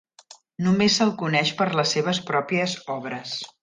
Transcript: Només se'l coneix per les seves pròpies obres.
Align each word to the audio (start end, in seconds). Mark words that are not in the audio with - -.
Només 0.67 0.95
se'l 1.01 1.13
coneix 1.21 1.53
per 1.61 1.69
les 1.79 1.95
seves 1.99 2.25
pròpies 2.35 2.79
obres. 2.99 3.41